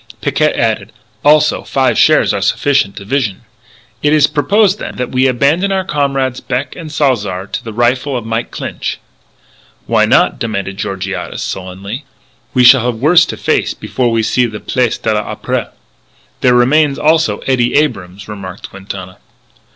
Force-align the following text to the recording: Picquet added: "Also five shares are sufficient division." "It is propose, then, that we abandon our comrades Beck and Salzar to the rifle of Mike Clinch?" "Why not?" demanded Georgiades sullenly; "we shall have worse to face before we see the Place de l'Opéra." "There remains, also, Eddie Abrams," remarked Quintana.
Picquet 0.19 0.53
added: 0.55 0.93
"Also 1.23 1.61
five 1.63 1.95
shares 1.95 2.33
are 2.33 2.41
sufficient 2.41 2.95
division." 2.95 3.43
"It 4.01 4.13
is 4.13 4.25
propose, 4.25 4.77
then, 4.77 4.95
that 4.95 5.11
we 5.11 5.27
abandon 5.27 5.71
our 5.71 5.83
comrades 5.83 6.39
Beck 6.39 6.75
and 6.75 6.91
Salzar 6.91 7.45
to 7.45 7.63
the 7.63 7.71
rifle 7.71 8.17
of 8.17 8.25
Mike 8.25 8.49
Clinch?" 8.49 8.97
"Why 9.85 10.05
not?" 10.07 10.39
demanded 10.39 10.77
Georgiades 10.77 11.43
sullenly; 11.43 12.03
"we 12.55 12.63
shall 12.63 12.83
have 12.83 12.95
worse 12.95 13.27
to 13.27 13.37
face 13.37 13.75
before 13.75 14.09
we 14.09 14.23
see 14.23 14.47
the 14.47 14.59
Place 14.59 14.97
de 14.97 15.13
l'Opéra." 15.13 15.69
"There 16.39 16.55
remains, 16.55 16.97
also, 16.97 17.37
Eddie 17.45 17.75
Abrams," 17.75 18.27
remarked 18.27 18.71
Quintana. 18.71 19.19